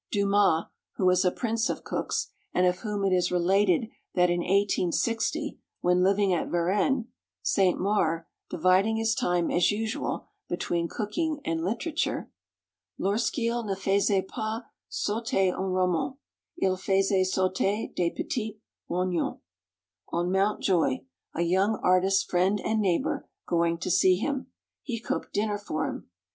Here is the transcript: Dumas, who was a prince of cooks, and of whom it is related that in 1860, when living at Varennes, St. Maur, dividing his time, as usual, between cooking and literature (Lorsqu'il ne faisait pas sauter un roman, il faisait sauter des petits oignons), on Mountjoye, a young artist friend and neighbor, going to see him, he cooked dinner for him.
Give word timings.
Dumas, 0.11 0.65
who 0.97 1.05
was 1.05 1.23
a 1.23 1.29
prince 1.29 1.69
of 1.69 1.83
cooks, 1.83 2.31
and 2.55 2.65
of 2.65 2.79
whom 2.79 3.05
it 3.05 3.13
is 3.13 3.31
related 3.31 3.87
that 4.15 4.31
in 4.31 4.39
1860, 4.39 5.59
when 5.81 6.01
living 6.03 6.33
at 6.33 6.47
Varennes, 6.49 7.05
St. 7.43 7.79
Maur, 7.79 8.27
dividing 8.49 8.95
his 8.97 9.13
time, 9.13 9.51
as 9.51 9.69
usual, 9.69 10.25
between 10.49 10.87
cooking 10.87 11.39
and 11.45 11.63
literature 11.63 12.31
(Lorsqu'il 12.99 13.63
ne 13.63 13.75
faisait 13.75 14.27
pas 14.27 14.63
sauter 14.89 15.53
un 15.53 15.69
roman, 15.71 16.17
il 16.57 16.77
faisait 16.77 17.23
sauter 17.23 17.93
des 17.95 18.09
petits 18.09 18.57
oignons), 18.89 19.37
on 20.09 20.31
Mountjoye, 20.31 21.05
a 21.35 21.43
young 21.43 21.79
artist 21.83 22.27
friend 22.27 22.59
and 22.65 22.81
neighbor, 22.81 23.29
going 23.45 23.77
to 23.77 23.91
see 23.91 24.15
him, 24.15 24.47
he 24.81 24.99
cooked 24.99 25.31
dinner 25.31 25.59
for 25.59 25.85
him. 25.85 26.09